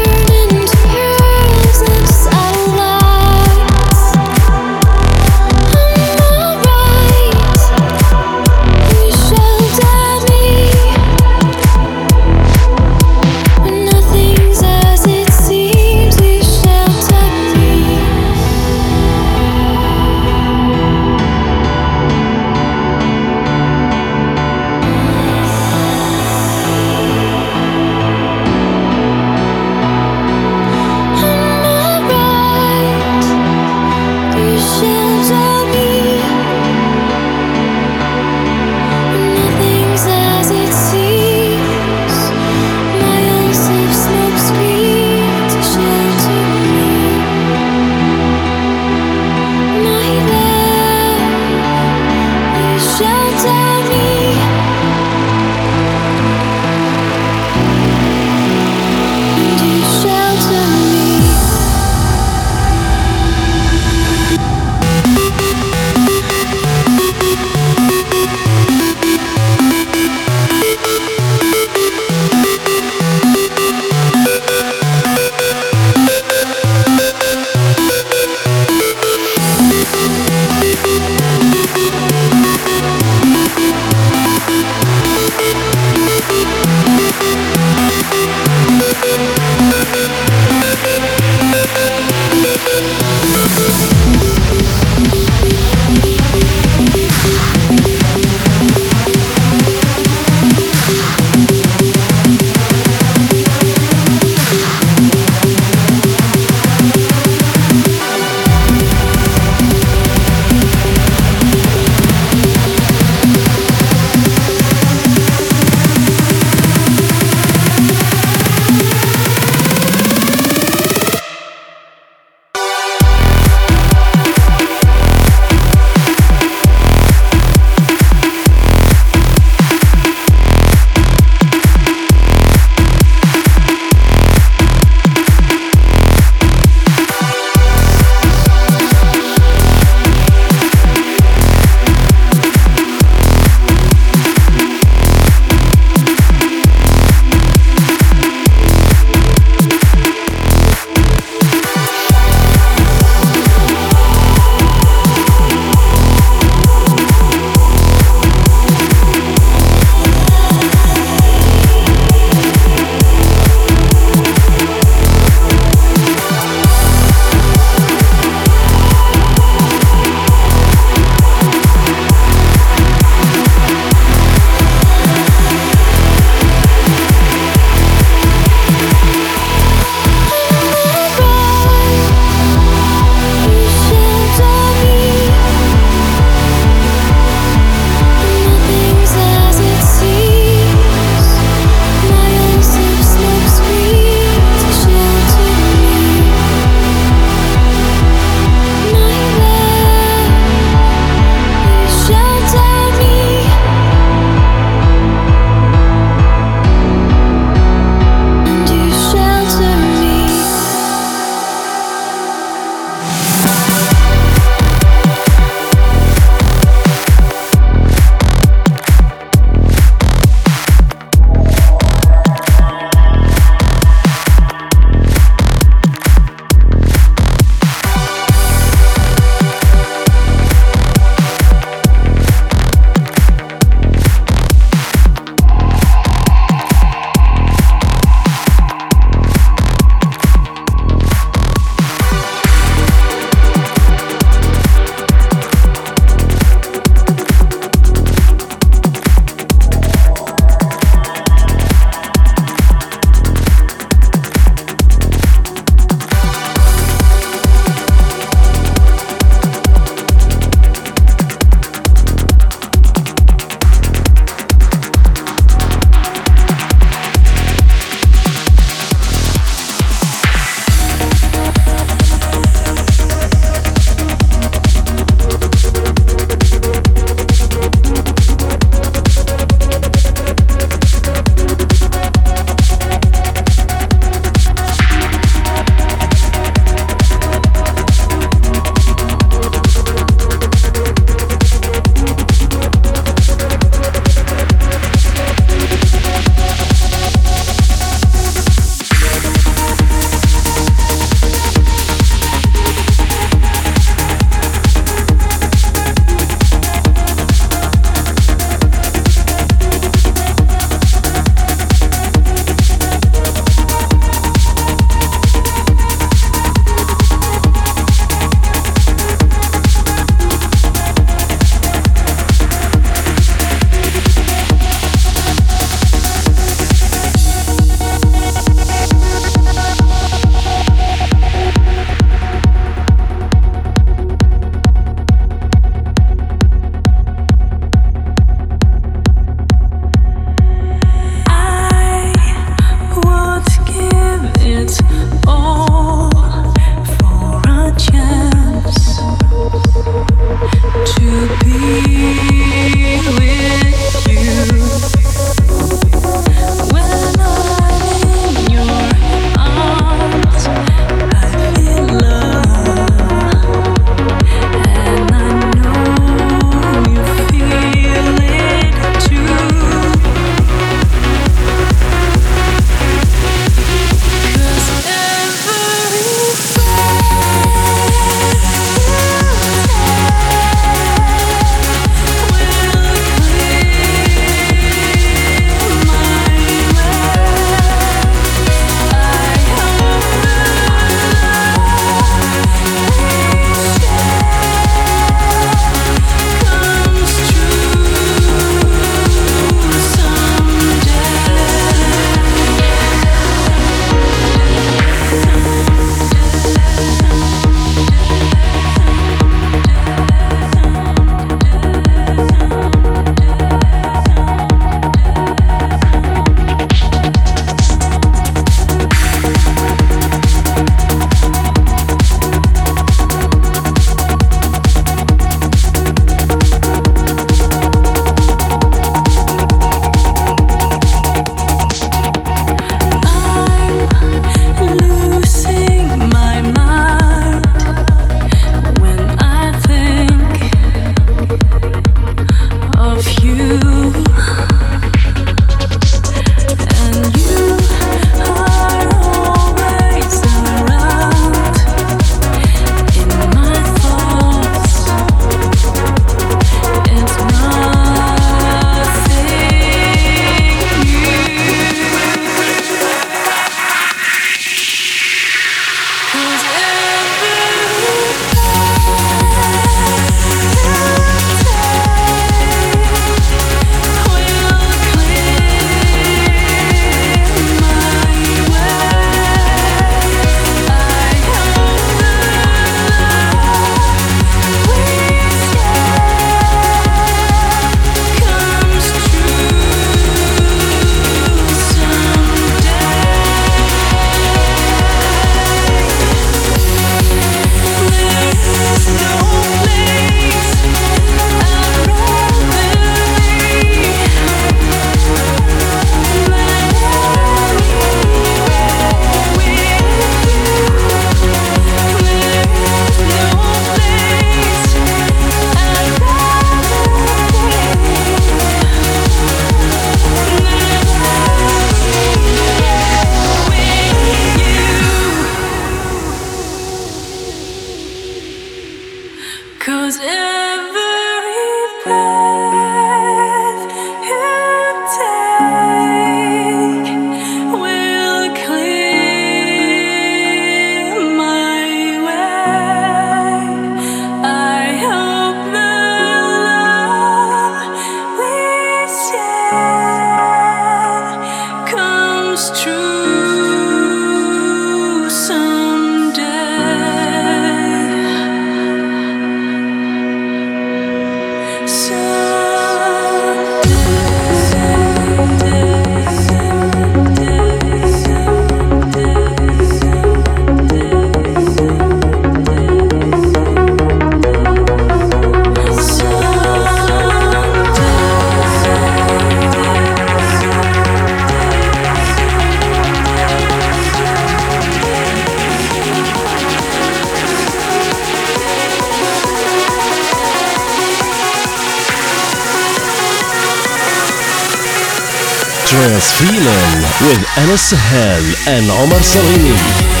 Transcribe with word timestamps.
Trance 595.71 596.11
Feeling 596.19 596.81
with 597.07 597.25
Anas 597.37 597.69
Sahel 597.69 598.21
and 598.45 598.69
Omar 598.69 599.01
Salini. 599.01 600.00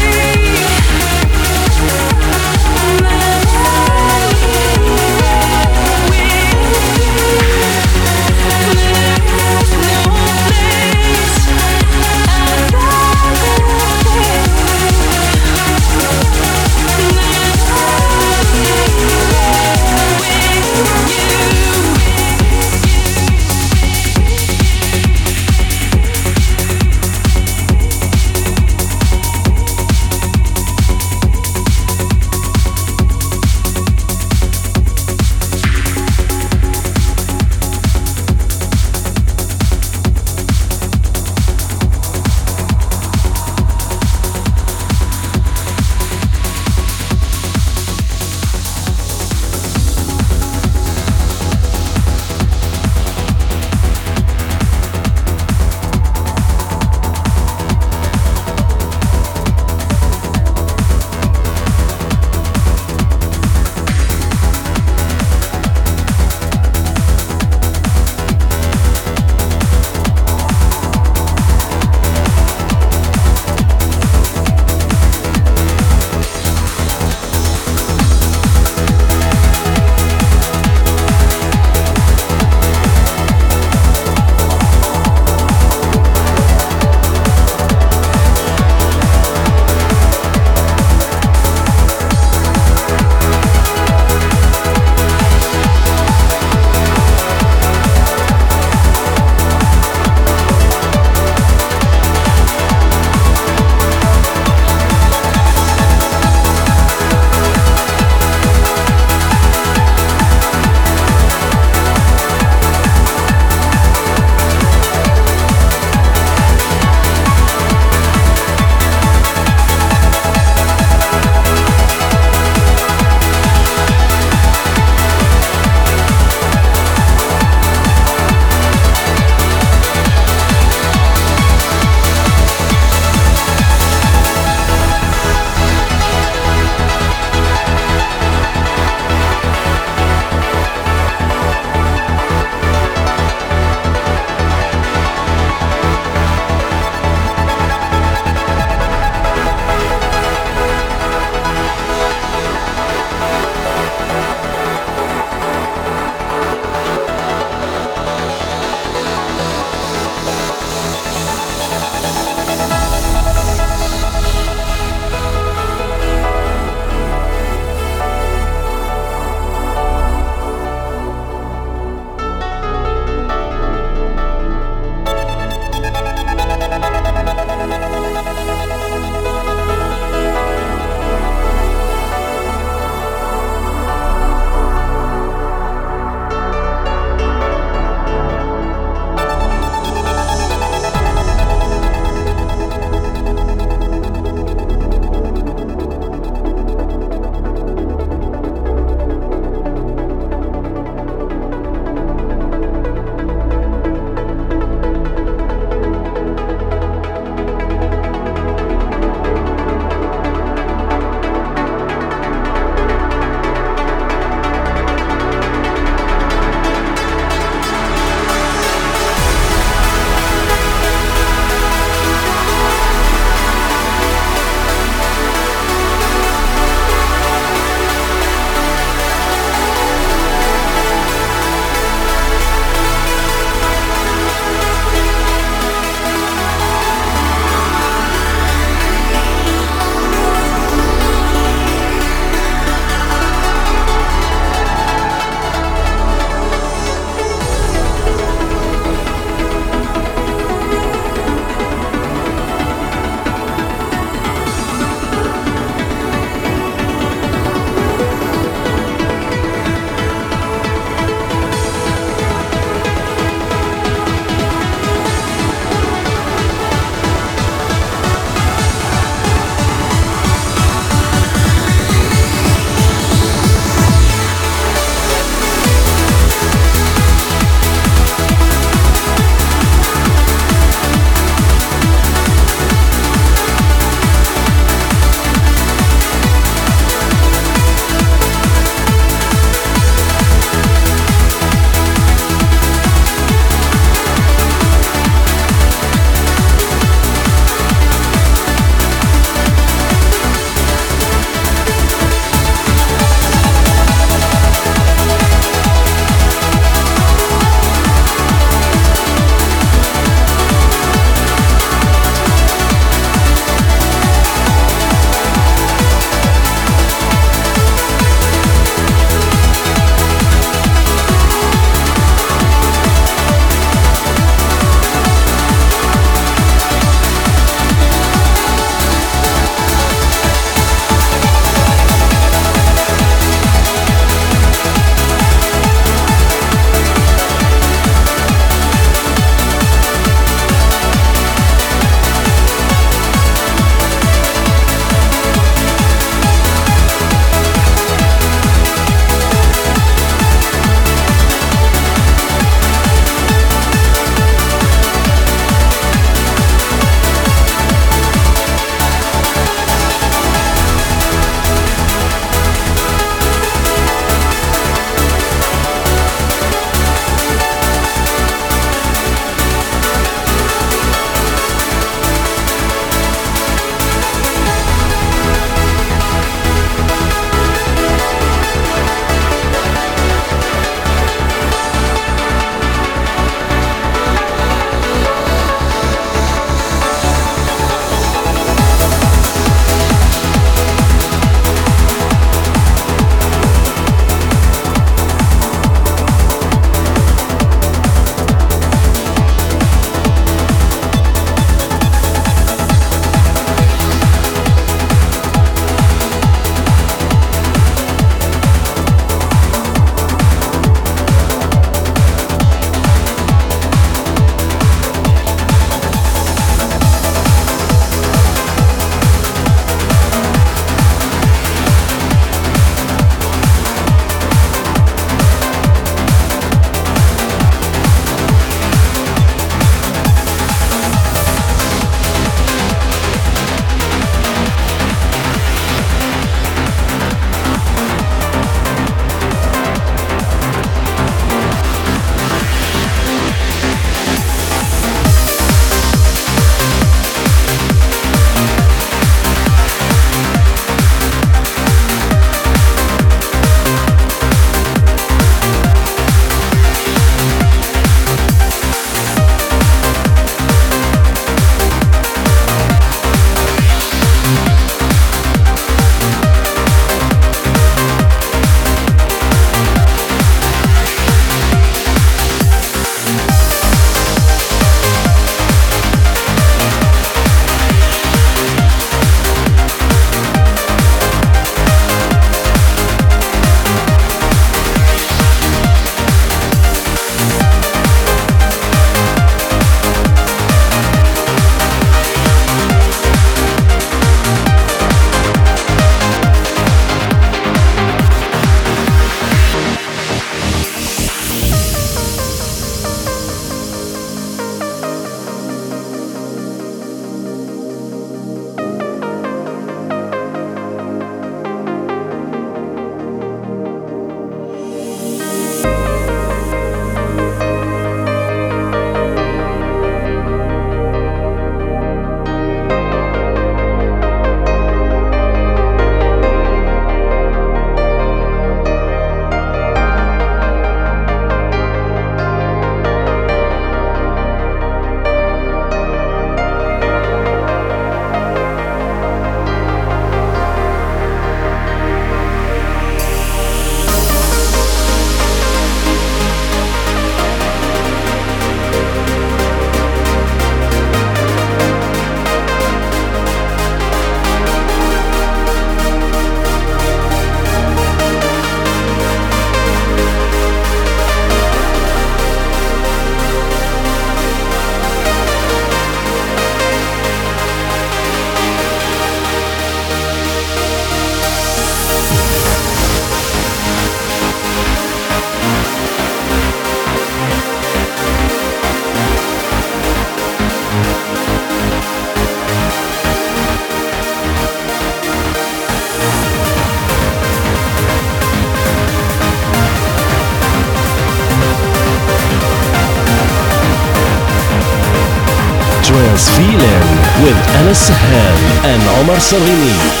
And 599.13 600.00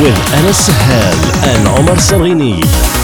with 0.00 0.16
Anas 0.34 0.66
Sahel 0.66 1.14
and 1.44 1.68
Omar 1.78 1.96
Sarghini. 1.96 2.99